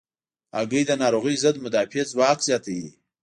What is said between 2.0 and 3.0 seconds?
ځواک زیاتوي.